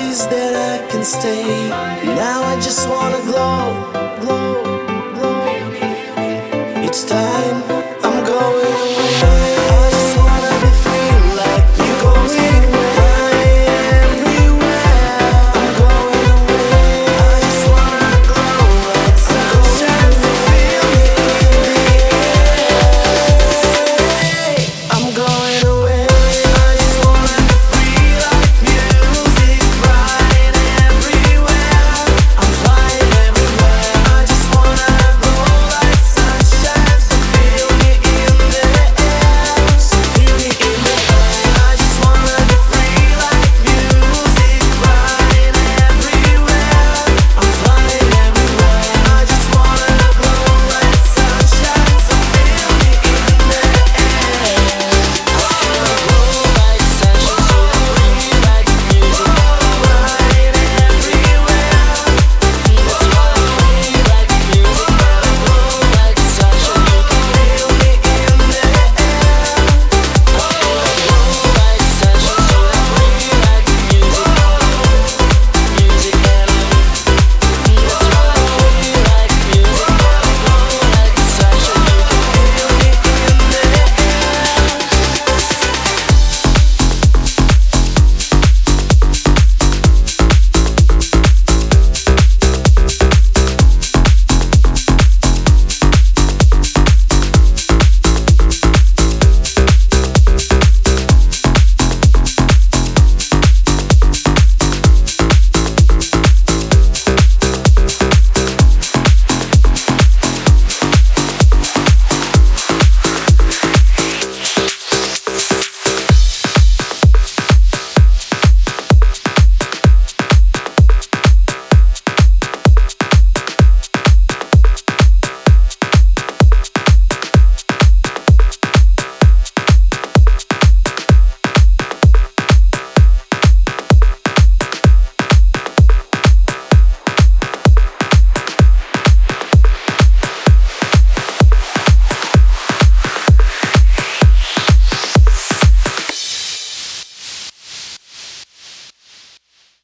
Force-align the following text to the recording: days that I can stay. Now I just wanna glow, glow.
days 0.00 0.26
that 0.28 0.54
I 0.72 0.90
can 0.90 1.04
stay. 1.04 1.68
Now 2.24 2.42
I 2.42 2.54
just 2.56 2.88
wanna 2.88 3.20
glow, 3.30 3.62
glow. 4.22 4.79